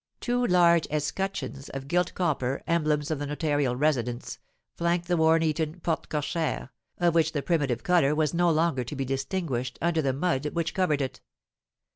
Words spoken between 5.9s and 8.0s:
cochère, of which the primitive